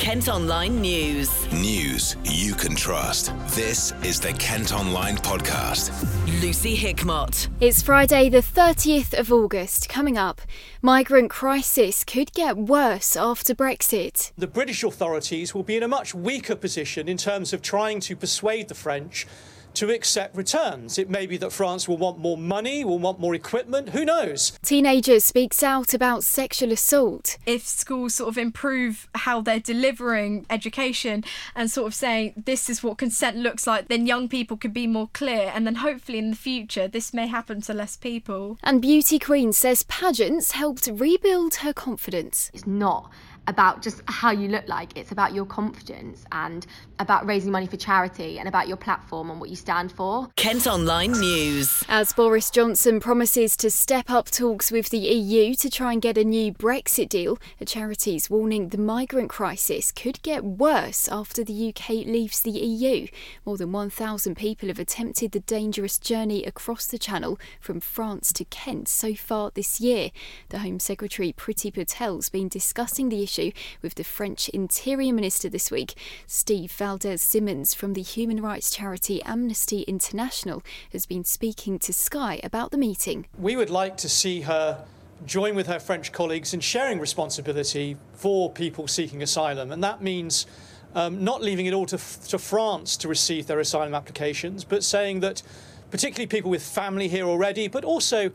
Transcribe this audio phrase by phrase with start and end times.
[0.00, 1.52] Kent Online News.
[1.52, 3.34] News you can trust.
[3.48, 5.92] This is the Kent Online Podcast.
[6.40, 7.48] Lucy Hickmott.
[7.60, 9.90] It's Friday, the 30th of August.
[9.90, 10.40] Coming up,
[10.80, 14.32] migrant crisis could get worse after Brexit.
[14.38, 18.16] The British authorities will be in a much weaker position in terms of trying to
[18.16, 19.26] persuade the French
[19.74, 20.98] to accept returns.
[20.98, 24.58] It may be that France will want more money, will want more equipment, who knows?
[24.62, 27.38] Teenager speaks out about sexual assault.
[27.46, 32.82] If schools sort of improve how they're delivering education and sort of saying this is
[32.82, 35.50] what consent looks like, then young people could be more clear.
[35.54, 38.58] And then hopefully in the future, this may happen to less people.
[38.62, 42.50] And Beauty Queen says pageants helped rebuild her confidence.
[42.52, 43.10] It's not
[43.46, 44.96] about just how you look like.
[44.96, 46.66] It's about your confidence and
[46.98, 50.28] about raising money for charity and about your platform and what you stand for.
[50.36, 51.82] Kent Online News.
[51.88, 56.18] As Boris Johnson promises to step up talks with the EU to try and get
[56.18, 61.68] a new Brexit deal, a charity's warning the migrant crisis could get worse after the
[61.68, 63.06] UK leaves the EU.
[63.44, 68.44] More than 1,000 people have attempted the dangerous journey across the Channel from France to
[68.44, 70.10] Kent so far this year.
[70.50, 75.70] The Home Secretary Priti Patel's been discussing the issue with the French Interior Minister this
[75.70, 75.94] week.
[76.26, 82.40] Steve Valdez Symonds from the human rights charity Amnesty International has been speaking to Sky
[82.42, 83.26] about the meeting.
[83.38, 84.84] We would like to see her
[85.26, 90.46] join with her French colleagues in sharing responsibility for people seeking asylum, and that means
[90.94, 95.20] um, not leaving it all to, to France to receive their asylum applications, but saying
[95.20, 95.42] that
[95.90, 98.32] particularly people with family here already, but also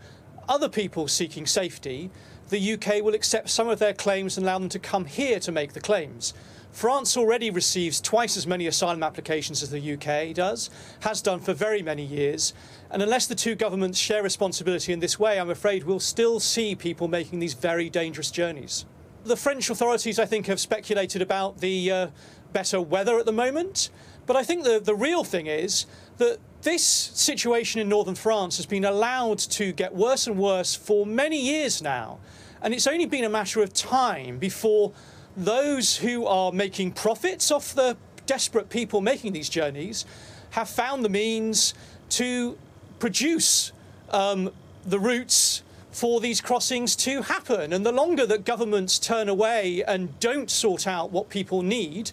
[0.48, 2.10] other people seeking safety,
[2.50, 5.52] the UK will accept some of their claims and allow them to come here to
[5.52, 6.34] make the claims.
[6.72, 11.54] France already receives twice as many asylum applications as the UK does, has done for
[11.54, 12.54] very many years.
[12.92, 16.76] And unless the two governments share responsibility in this way, I'm afraid we'll still see
[16.76, 18.86] people making these very dangerous journeys.
[19.24, 22.08] The French authorities, I think, have speculated about the uh,
[22.52, 23.90] better weather at the moment.
[24.26, 25.86] But I think the, the real thing is
[26.18, 31.06] that this situation in northern France has been allowed to get worse and worse for
[31.06, 32.18] many years now.
[32.62, 34.92] And it's only been a matter of time before
[35.38, 37.96] those who are making profits off the
[38.26, 40.06] desperate people making these journeys
[40.52, 41.76] have found the means
[42.10, 42.58] to
[42.98, 43.72] produce
[44.10, 44.52] um,
[44.86, 45.62] the routes
[45.92, 47.74] for these crossings to happen.
[47.74, 52.12] And the longer that governments turn away and don't sort out what people need,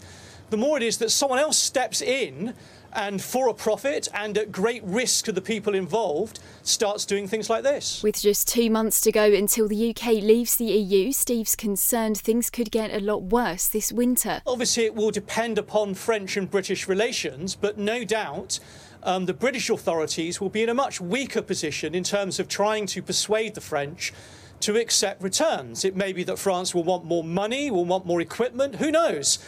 [0.50, 2.52] the more it is that someone else steps in
[2.94, 7.48] and for a profit and at great risk to the people involved starts doing things
[7.48, 8.03] like this.
[8.03, 12.50] With just two months to go until the UK leaves the EU, Steve's concerned things
[12.50, 14.42] could get a lot worse this winter.
[14.47, 18.58] Obviously, it will depend upon French and British relations, but no doubt.
[19.04, 22.86] Um, the British authorities will be in a much weaker position in terms of trying
[22.86, 24.12] to persuade the French
[24.60, 25.84] to accept returns.
[25.84, 29.41] It may be that France will want more money, will want more equipment, who knows?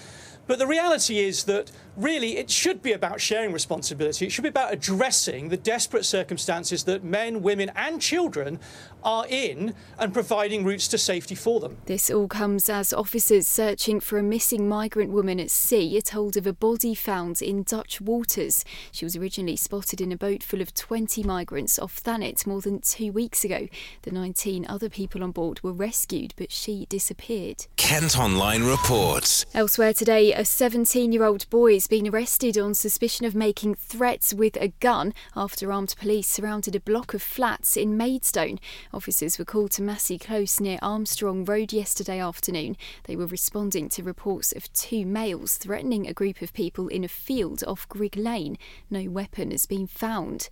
[0.46, 4.26] But the reality is that really it should be about sharing responsibility.
[4.26, 8.58] It should be about addressing the desperate circumstances that men, women, and children
[9.02, 11.76] are in and providing routes to safety for them.
[11.84, 16.36] This all comes as officers searching for a missing migrant woman at sea are told
[16.36, 18.64] of a body found in Dutch waters.
[18.90, 22.80] She was originally spotted in a boat full of 20 migrants off Thanet more than
[22.80, 23.68] two weeks ago.
[24.02, 27.66] The 19 other people on board were rescued, but she disappeared.
[27.76, 29.44] Kent Online reports.
[29.54, 34.32] Elsewhere today, a 17 year old boy has been arrested on suspicion of making threats
[34.32, 38.58] with a gun after armed police surrounded a block of flats in Maidstone.
[38.94, 42.78] Officers were called to Massey Close near Armstrong Road yesterday afternoon.
[43.02, 47.08] They were responding to reports of two males threatening a group of people in a
[47.08, 48.56] field off Grig Lane.
[48.88, 50.48] No weapon has been found.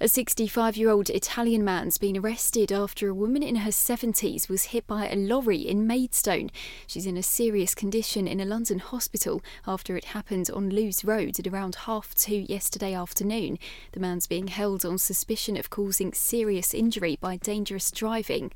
[0.00, 4.64] A 65 year old Italian man's been arrested after a woman in her 70s was
[4.72, 6.50] hit by a lorry in Maidstone.
[6.86, 11.38] She's in a serious condition in a London hospital after it happened on Loose Road
[11.38, 13.58] at around half two yesterday afternoon.
[13.92, 18.52] The man's being held on suspicion of causing serious injury by dangerous driving.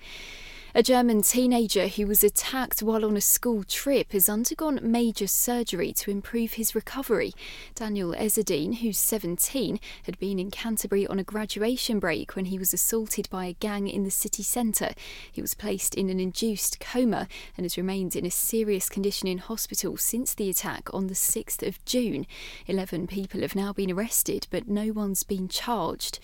[0.76, 5.92] A German teenager who was attacked while on a school trip has undergone major surgery
[5.92, 7.32] to improve his recovery.
[7.76, 12.74] Daniel Ezzedine, who's 17, had been in Canterbury on a graduation break when he was
[12.74, 14.94] assaulted by a gang in the city centre.
[15.30, 19.38] He was placed in an induced coma and has remained in a serious condition in
[19.38, 22.26] hospital since the attack on the 6th of June.
[22.66, 26.18] Eleven people have now been arrested, but no one's been charged.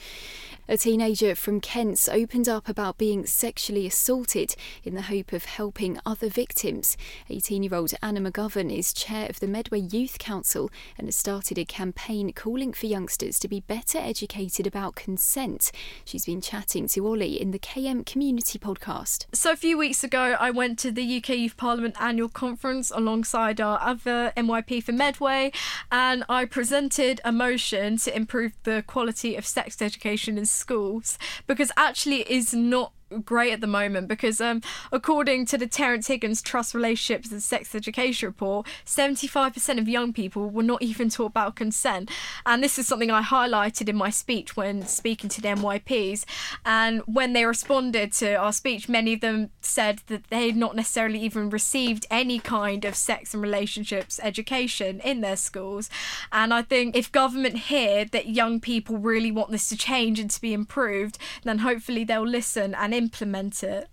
[0.69, 4.40] A teenager from Kent's opened up about being sexually assaulted
[4.85, 6.97] in the hope of helping other victims.
[7.29, 11.59] 18 year old Anna McGovern is chair of the Medway Youth Council and has started
[11.59, 15.71] a campaign calling for youngsters to be better educated about consent.
[16.05, 19.27] She's been chatting to Ollie in the KM Community podcast.
[19.33, 23.61] So, a few weeks ago, I went to the UK Youth Parliament annual conference alongside
[23.61, 25.53] our other MYP for Medway,
[25.93, 31.73] and I presented a motion to improve the quality of sex education in schools because
[31.77, 32.93] actually it is not
[33.25, 34.63] great at the moment because um,
[34.93, 40.49] according to the Terrence Higgins Trust Relationships and Sex Education report, 75% of young people
[40.49, 42.11] were not even taught about consent.
[42.47, 46.25] And this is something I highlighted in my speech when speaking to the MYPs.
[46.65, 50.77] And when they responded to our speech, many of them said that they had not
[50.77, 55.91] necessarily even received any kind of sex and relationships education in their schools.
[56.33, 60.31] And I think if government hear that young people really want this to change and
[60.31, 63.89] to be improved, then hopefully they'll listen and implement it.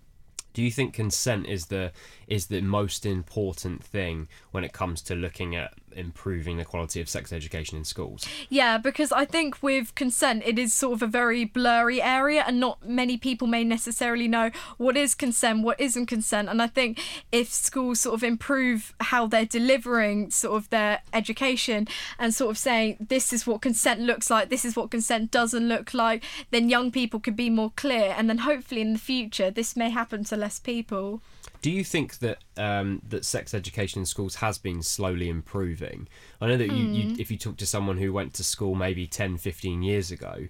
[0.54, 1.92] Do you think consent is the
[2.28, 7.10] is the most important thing when it comes to looking at improving the quality of
[7.10, 8.26] sex education in schools?
[8.50, 12.60] Yeah, because I think with consent, it is sort of a very blurry area, and
[12.60, 16.50] not many people may necessarily know what is consent, what isn't consent.
[16.50, 17.00] And I think
[17.32, 21.88] if schools sort of improve how they're delivering sort of their education
[22.20, 25.68] and sort of saying this is what consent looks like, this is what consent doesn't
[25.68, 29.50] look like, then young people could be more clear, and then hopefully in the future
[29.50, 31.22] this may happen to less people.
[31.62, 36.08] Do you think that um, that sex education in schools has been slowly improving?
[36.42, 37.20] I know that you, you, Mm.
[37.20, 40.48] if you talk to someone who went to school maybe 10, 15 years ago,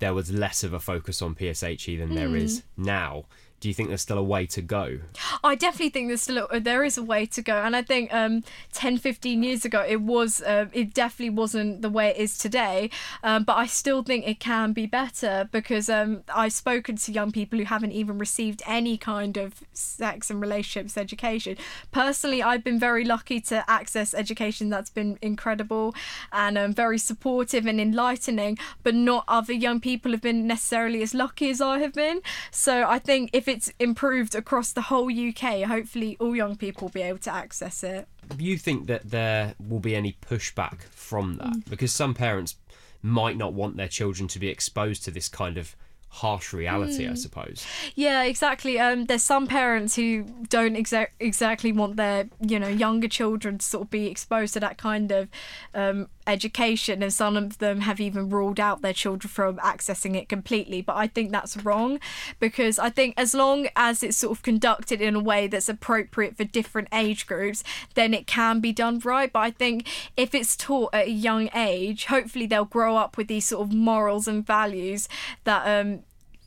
[0.00, 2.42] there was less of a focus on PSHE than there Mm.
[2.42, 3.24] is now.
[3.60, 5.00] Do you think there's still a way to go?
[5.44, 8.12] I definitely think there's still a, there is a way to go, and I think
[8.12, 8.42] um,
[8.72, 12.88] 10, 15 years ago it was uh, it definitely wasn't the way it is today.
[13.22, 17.32] Um, but I still think it can be better because um, I've spoken to young
[17.32, 21.58] people who haven't even received any kind of sex and relationships education.
[21.92, 25.94] Personally, I've been very lucky to access education that's been incredible
[26.32, 28.58] and um, very supportive and enlightening.
[28.82, 32.22] But not other young people have been necessarily as lucky as I have been.
[32.50, 36.92] So I think if it's improved across the whole UK, hopefully all young people will
[36.92, 38.08] be able to access it.
[38.36, 41.48] Do you think that there will be any pushback from that?
[41.48, 41.68] Mm.
[41.68, 42.56] Because some parents
[43.02, 45.74] might not want their children to be exposed to this kind of
[46.12, 47.12] harsh reality, Mm.
[47.12, 47.64] I suppose.
[47.94, 48.78] Yeah, exactly.
[48.80, 53.64] Um, there's some parents who don't exa- exactly want their you know younger children to
[53.64, 55.28] sort of be exposed to that kind of
[55.72, 60.28] um, education, and some of them have even ruled out their children from accessing it
[60.28, 60.82] completely.
[60.82, 62.00] But I think that's wrong
[62.40, 66.36] because I think as long as it's sort of conducted in a way that's appropriate
[66.36, 67.62] for different age groups,
[67.94, 69.32] then it can be done right.
[69.32, 69.86] But I think
[70.16, 73.72] if it's taught at a young age, hopefully they'll grow up with these sort of
[73.72, 75.08] morals and values
[75.44, 75.99] that um,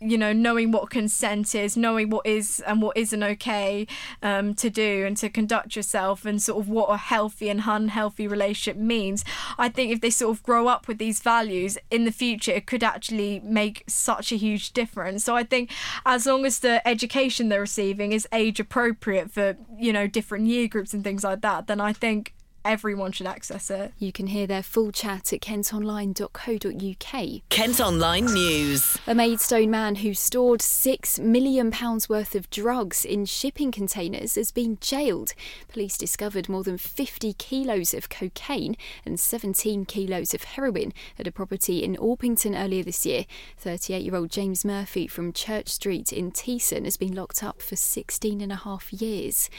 [0.03, 3.87] you know, knowing what consent is, knowing what is and what isn't okay
[4.21, 8.27] um, to do and to conduct yourself, and sort of what a healthy and unhealthy
[8.27, 9.23] relationship means.
[9.57, 12.67] I think if they sort of grow up with these values in the future, it
[12.67, 15.23] could actually make such a huge difference.
[15.23, 15.71] So I think
[16.05, 20.67] as long as the education they're receiving is age appropriate for, you know, different year
[20.67, 22.33] groups and things like that, then I think
[22.65, 23.93] everyone should access it.
[23.97, 27.41] You can hear their full chat at kentonline.co.uk.
[27.49, 28.97] Kent Online News.
[29.07, 31.71] A Maidstone man who stored £6 million
[32.09, 35.33] worth of drugs in shipping containers has been jailed.
[35.67, 38.75] Police discovered more than 50 kilos of cocaine
[39.05, 43.25] and 17 kilos of heroin at a property in Orpington earlier this year.
[43.57, 47.75] 38 year old James Murphy from Church Street in Teston has been locked up for
[47.75, 49.49] 16 and a half years.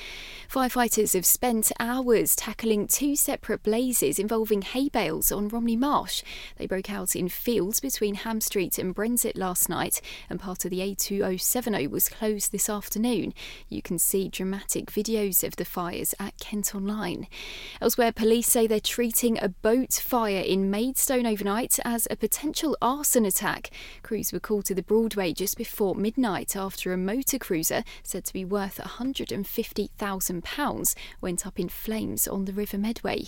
[0.50, 6.22] Firefighters have spent hours tackling two separate blazes involving hay bales on Romney Marsh.
[6.58, 10.78] They broke out in fields between Hamstreet and Brenzett last night, and part of the
[10.78, 13.34] A2070 was closed this afternoon.
[13.68, 17.26] You can see dramatic videos of the fires at Kent Online.
[17.80, 23.24] Elsewhere, police say they're treating a boat fire in Maidstone overnight as a potential arson
[23.24, 23.70] attack.
[24.04, 28.32] Crews were called to the Broadway just before midnight after a motor cruiser, said to
[28.32, 33.24] be worth £150,000, went up in flames on the River Medway.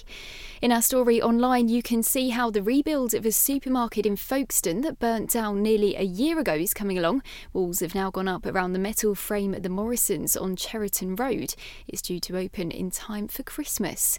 [0.60, 4.82] In our story online, you can see how the rebuild of a supermarket in Folkestone
[4.82, 7.22] that burnt down nearly a year ago is coming along.
[7.54, 11.54] Walls have now gone up around the metal frame at the Morrisons on Cheriton Road.
[11.88, 14.18] It's due to open in time for Christmas.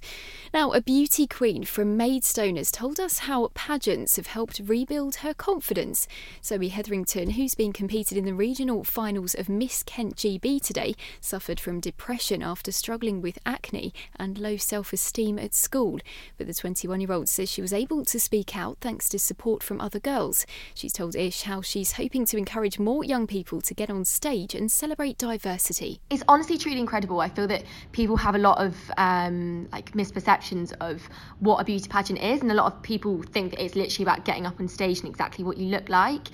[0.56, 5.36] Now, a beauty queen from Maidstone has told us how pageants have helped rebuild her
[5.36, 6.08] confidence.
[6.44, 11.60] Zoe Hetherington, who's been competed in the regional finals of Miss Kent GB today, suffered
[11.60, 16.00] from depression after struggling with acne and low self esteem at school.
[16.38, 19.63] But the 21 year old says she was able to speak out thanks to support
[19.63, 20.46] from other girls.
[20.74, 24.53] She's told Ish how she's hoping to encourage more young people to get on stage
[24.53, 26.00] and celebrate diversity.
[26.10, 27.19] It's honestly truly incredible.
[27.19, 31.01] I feel that people have a lot of um, like misperceptions of
[31.39, 34.25] what a beauty pageant is, and a lot of people think that it's literally about
[34.25, 36.27] getting up on stage and exactly what you look like.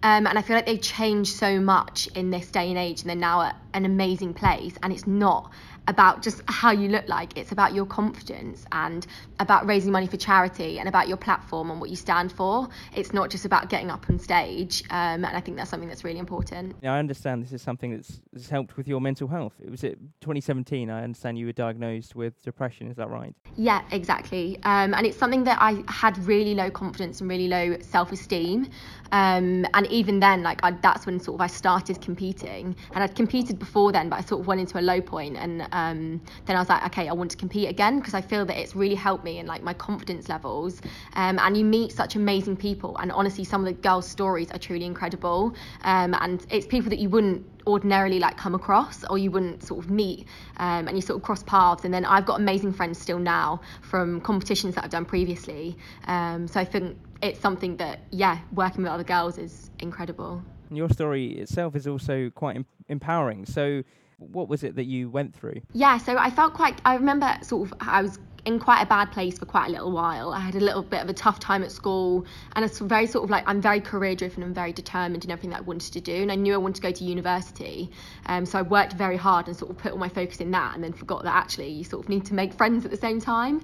[0.00, 3.10] Um, and I feel like they've changed so much in this day and age, and
[3.10, 4.74] they're now at an amazing place.
[4.82, 5.50] And it's not
[5.88, 9.06] about just how you look like, it's about your confidence and
[9.40, 12.68] about raising money for charity and about your platform and what you stand for.
[12.94, 14.84] It's not just about getting up on stage.
[14.90, 16.80] Um, and I think that's something that's really important.
[16.82, 19.54] Now, I understand this is something that's, that's helped with your mental health.
[19.64, 23.34] It was it 2017, I understand you were diagnosed with depression, is that right?
[23.56, 24.58] Yeah, exactly.
[24.64, 28.68] Um, and it's something that I had really low confidence and really low self esteem.
[29.10, 33.14] Um, and even then, like I, that's when sort of I started competing, and I'd
[33.14, 36.56] competed before then, but I sort of went into a low point, and um, then
[36.56, 38.94] I was like, okay, I want to compete again because I feel that it's really
[38.94, 40.80] helped me in like my confidence levels.
[41.14, 44.58] Um, and you meet such amazing people, and honestly, some of the girls' stories are
[44.58, 45.54] truly incredible,
[45.84, 49.84] um, and it's people that you wouldn't ordinarily like come across or you wouldn't sort
[49.84, 50.26] of meet.
[50.56, 51.84] Um, and you sort of cross paths.
[51.84, 55.76] And then I've got amazing friends still now from competitions that I've done previously.
[56.06, 60.42] Um, so I think it's something that yeah working with other girls is incredible.
[60.70, 63.44] Your story itself is also quite em- empowering.
[63.46, 63.82] So
[64.18, 67.70] what was it that you went through yeah so I felt quite I remember sort
[67.70, 70.32] of I was in quite a bad place for quite a little while.
[70.32, 73.24] I had a little bit of a tough time at school, and it's very sort
[73.24, 76.00] of like I'm very career driven and very determined in everything that I wanted to
[76.00, 77.90] do, and I knew I wanted to go to university.
[78.26, 80.74] Um, so I worked very hard and sort of put all my focus in that,
[80.74, 83.20] and then forgot that actually you sort of need to make friends at the same
[83.20, 83.62] time.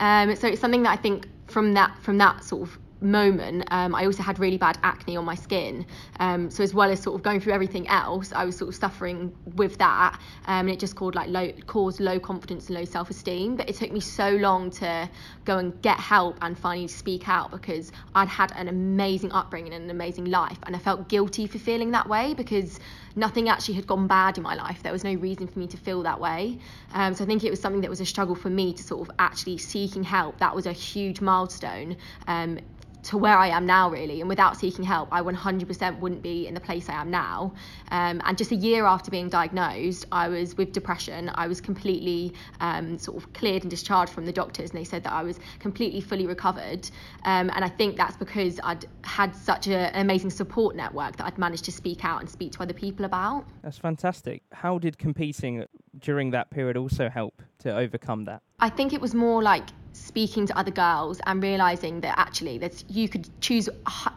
[0.00, 3.94] Um, so it's something that I think from that from that sort of moment, um,
[3.94, 5.86] I also had really bad acne on my skin.
[6.18, 8.74] Um, so as well as sort of going through everything else, I was sort of
[8.74, 12.84] suffering with that, um, and it just caused like low caused low confidence and low
[12.84, 13.56] self esteem.
[13.56, 15.08] But it took me so long to
[15.44, 19.84] go and get help and finally speak out because I'd had an amazing upbringing and
[19.84, 22.80] an amazing life, and I felt guilty for feeling that way because
[23.16, 24.82] nothing actually had gone bad in my life.
[24.82, 26.58] There was no reason for me to feel that way.
[26.92, 29.08] Um, so I think it was something that was a struggle for me to sort
[29.08, 30.38] of actually seeking help.
[30.38, 31.96] That was a huge milestone
[32.26, 32.58] um,
[33.04, 34.20] to where I am now, really.
[34.20, 37.52] And without seeking help, I 100% wouldn't be in the place I am now.
[37.90, 41.30] Um, and just a year after being diagnosed, I was with depression.
[41.34, 45.04] I was completely um, sort of cleared and discharged from the doctors, and they said
[45.04, 46.90] that I was completely fully recovered.
[47.24, 51.26] Um, and I think that's because I'd had such a, an amazing support network that
[51.26, 53.44] I'd managed to speak out and speak to other people about.
[53.62, 54.42] That's fantastic.
[54.52, 55.64] How did competing
[55.98, 58.42] during that period also help to overcome that?
[58.60, 59.68] I think it was more like
[60.04, 63.70] speaking to other girls and realizing that actually that you could choose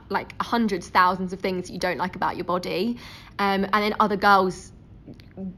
[0.09, 2.97] like hundreds thousands of things you don't like about your body.
[3.39, 4.73] Um, and then other girls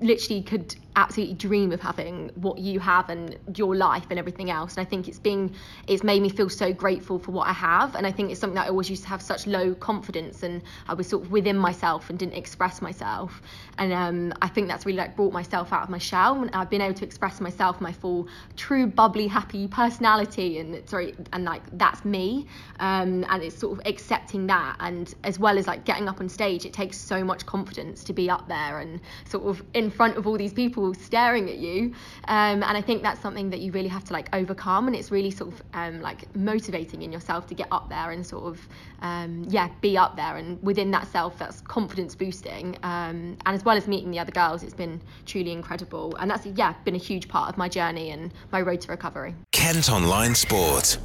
[0.01, 4.75] literally could absolutely dream of having what you have and your life and everything else.
[4.75, 5.55] And i think it's being
[5.87, 7.95] it's made me feel so grateful for what i have.
[7.95, 10.61] And i think it's something that i always used to have such low confidence and
[10.87, 13.41] i was sort of within myself and didn't express myself.
[13.77, 16.41] And um, i think that's really like brought myself out of my shell.
[16.41, 21.15] And i've been able to express myself my full true bubbly happy personality and sorry
[21.31, 22.47] and like that's me.
[22.79, 24.75] Um, and it's sort of accepting that.
[24.79, 28.13] And as well as like getting up on stage it takes so much confidence to
[28.13, 31.93] be up there and sort of in front of all these people staring at you.
[32.27, 34.87] Um, and I think that's something that you really have to like overcome.
[34.87, 38.25] And it's really sort of um, like motivating in yourself to get up there and
[38.25, 38.67] sort of
[39.01, 42.77] um, yeah be up there and within that self that's confidence boosting.
[42.83, 46.15] Um, and as well as meeting the other girls it's been truly incredible.
[46.19, 49.35] And that's yeah been a huge part of my journey and my road to recovery.
[49.51, 50.97] Kent Online Sport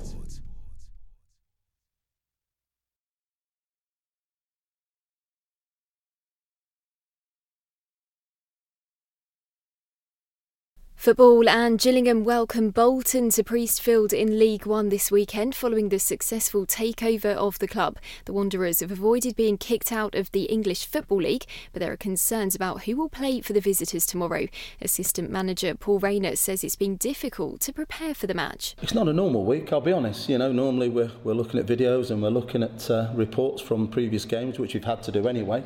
[11.05, 16.65] Football and Gillingham welcome Bolton to Priestfield in League One this weekend following the successful
[16.65, 17.99] takeover of the club.
[18.25, 21.45] The Wanderers have avoided being kicked out of the English Football League,
[21.75, 24.47] but there are concerns about who will play for the visitors tomorrow.
[24.81, 28.75] Assistant manager Paul Raynor says it's been difficult to prepare for the match.
[28.81, 30.31] It's not a normal week, I'll be honest.
[30.31, 33.89] You know, normally we're, we're looking at videos and we're looking at uh, reports from
[33.89, 35.65] previous games, which we've had to do anyway.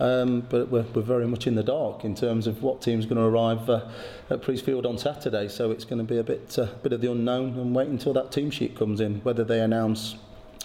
[0.00, 3.18] Um, but we're, we're very much in the dark in terms of what team's going
[3.18, 3.88] to arrive uh,
[4.28, 5.48] at Priestfield on Saturday.
[5.48, 8.12] So it's going to be a bit, uh, bit of the unknown and wait until
[8.14, 9.20] that team sheet comes in.
[9.20, 10.16] Whether they announce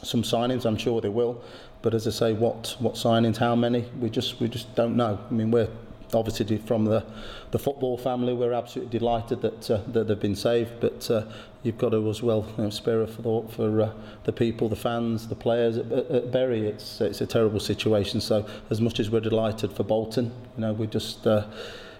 [0.02, 1.44] some signings, I'm sure they will.
[1.82, 5.20] But as I say, what what signings, how many, we just we just don't know.
[5.30, 5.70] I mean, we're
[6.13, 7.06] obviously from the,
[7.51, 11.24] the football family, we're absolutely delighted that, uh, that they've been saved, but uh,
[11.63, 13.92] you've got to as well you know, spare a thought for uh,
[14.24, 16.68] the people, the fans, the players at, at Bury.
[16.68, 20.74] It's, it's a terrible situation, so as much as we're delighted for Bolton, you know,
[20.74, 21.25] we just...
[21.25, 21.46] Uh,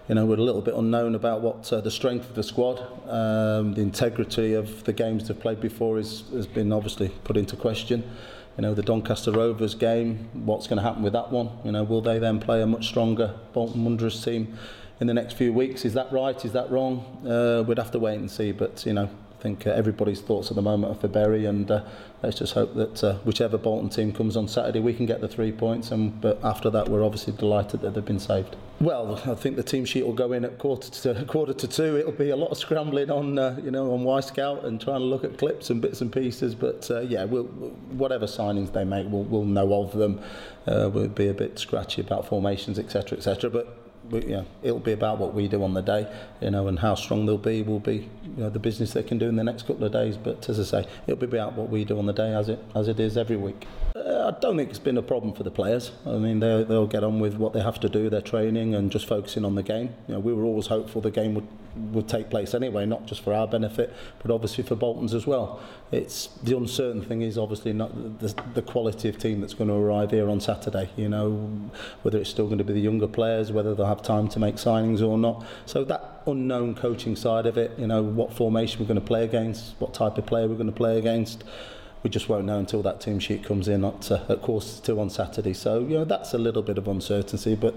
[0.08, 2.80] you know, we're a little bit unknown about what uh, the strength of the squad,
[3.08, 7.54] um, the integrity of the games they've played before is, has been obviously put into
[7.54, 8.02] question.
[8.60, 11.48] You know, the Doncaster Rovers game, what's going to happen with that one?
[11.64, 14.54] You know, will they then play a much stronger Bolton Wanderers team
[15.00, 15.86] in the next few weeks?
[15.86, 16.44] Is that right?
[16.44, 17.26] Is that wrong?
[17.26, 18.52] Uh, we'd have to wait and see.
[18.52, 19.08] But, you know,
[19.40, 21.82] I think uh, everybody's thoughts at the moment are for Bury, and uh,
[22.22, 25.28] let's just hope that uh, whichever Bolton team comes on Saturday, we can get the
[25.28, 25.90] three points.
[25.90, 28.56] And but after that, we're obviously delighted that they've been saved.
[28.82, 31.96] Well, I think the team sheet will go in at quarter to quarter to two.
[31.96, 35.06] It'll be a lot of scrambling on, uh, you know, on Wyscout and trying to
[35.06, 36.54] look at clips and bits and pieces.
[36.54, 40.20] But uh, yeah, we'll, whatever signings they make, we'll, we'll know of them.
[40.66, 43.48] Uh, we'll be a bit scratchy about formations, etc., etc.
[43.48, 46.78] But you know, it'll be about what we do on the day, you know, and
[46.78, 49.44] how strong they'll be will be, you know, the business they can do in the
[49.44, 50.16] next couple of days.
[50.16, 52.62] But as I say, it'll be about what we do on the day as it
[52.74, 53.66] as it is every week.
[53.94, 55.92] Uh, I don't think it's been a problem for the players.
[56.06, 58.90] I mean, they they'll get on with what they have to do, their training, and
[58.90, 59.94] just focusing on the game.
[60.06, 63.22] You know, we were always hopeful the game would would take place anyway, not just
[63.22, 65.60] for our benefit, but obviously for Bolton's as well.
[65.92, 69.74] It's the uncertain thing is obviously not the, the quality of team that's going to
[69.74, 70.90] arrive here on Saturday.
[70.96, 71.70] You know,
[72.02, 74.56] whether it's still going to be the younger players, whether they'll have time to make
[74.56, 75.44] signings or not.
[75.66, 79.24] So that unknown coaching side of it, you know, what formation we're going to play
[79.24, 81.44] against, what type of player we're going to play against.
[82.02, 84.98] We just won't know until that team sheet comes in at, uh, at quarter two
[84.98, 85.52] on Saturday.
[85.52, 87.74] So, you know, that's a little bit of uncertainty, but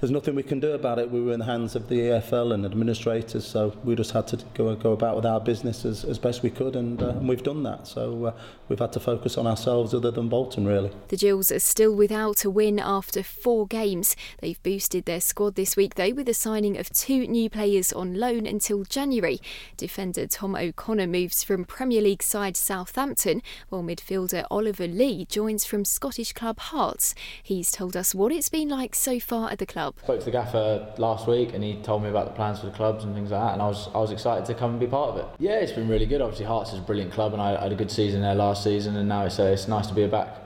[0.00, 1.10] there's nothing we can do about it.
[1.10, 4.38] We were in the hands of the EFL and administrators, so we just had to
[4.54, 7.42] go, go about with our business as, as best we could, and, uh, and we've
[7.42, 7.86] done that.
[7.86, 8.32] So uh,
[8.68, 10.90] we've had to focus on ourselves other than Bolton, really.
[11.08, 14.16] The Jills are still without a win after four games.
[14.40, 18.14] They've boosted their squad this week, though, with the signing of two new players on
[18.14, 19.40] loan until January.
[19.78, 25.84] Defender Tom O'Connor moves from Premier League side Southampton while midfielder Oliver Lee joins from
[25.84, 27.14] Scottish club Hearts.
[27.42, 29.94] He's told us what it's been like so far at the club.
[30.00, 32.66] I Spoke to the gaffer last week and he told me about the plans for
[32.66, 34.80] the clubs and things like that and I was I was excited to come and
[34.80, 35.26] be part of it.
[35.38, 36.20] Yeah, it's been really good.
[36.20, 38.96] Obviously Hearts is a brilliant club and I, had a good season there last season
[38.96, 40.36] and now it's, uh, it's nice to be back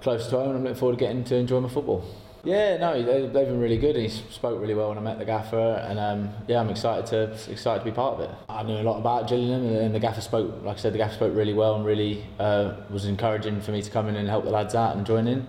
[0.00, 2.04] close to home and I'm looking forward to getting to enjoy my football.
[2.48, 3.94] Yeah, no, they, have been really good.
[3.94, 7.04] And he spoke really well when I met the gaffer, and um, yeah, I'm excited
[7.08, 8.30] to excited to be part of it.
[8.48, 11.14] I knew a lot about Gillingham, and the gaffer spoke, like I said, the gaffer
[11.14, 14.44] spoke really well and really uh, was encouraging for me to come in and help
[14.44, 15.46] the lads out and join in.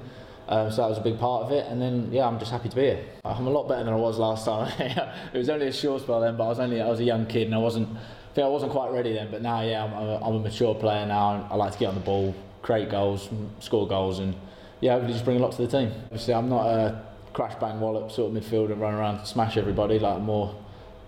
[0.50, 2.68] Um, so that was a big part of it, and then yeah, I'm just happy
[2.68, 3.06] to be here.
[3.24, 4.70] I'm a lot better than I was last time.
[5.34, 7.28] it was only a short spell then, but I was only I was a young
[7.28, 9.32] kid and I wasn't, I think I wasn't quite ready then.
[9.32, 11.48] But now, yeah, I'm, I'm a mature player now.
[11.50, 13.30] I like to get on the ball, create goals,
[13.62, 14.36] score goals, and
[14.82, 15.92] yeah, hopefully just bring a lot to the team.
[16.06, 17.02] Obviously, I'm not a
[17.34, 20.56] crash bang wallop sort of midfielder and run around smash everybody like more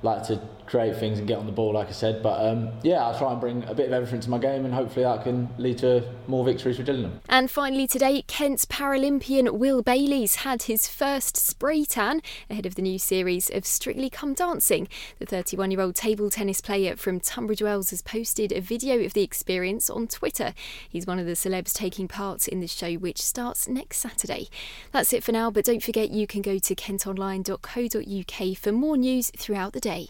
[0.04, 0.40] like to
[0.72, 2.24] create things and get on the ball, like I said.
[2.24, 4.74] But um, yeah, I'll try and bring a bit of everything to my game, and
[4.74, 7.20] hopefully that can lead to more victories for Gillingham.
[7.28, 12.82] And finally today, Kent's Paralympian Will Bayley had his first spray tan ahead of the
[12.82, 14.88] new series of Strictly Come Dancing.
[15.20, 19.90] The 31-year-old table tennis player from Tunbridge Wells has posted a video of the experience
[19.90, 20.54] on Twitter.
[20.88, 24.48] He's one of the celebs taking part in the show, which starts next Saturday.
[24.94, 29.32] That's it for now, but don't forget you can go to kentonline.co.uk for more news
[29.36, 30.10] throughout the day.